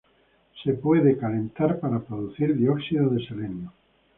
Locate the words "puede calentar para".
0.73-1.99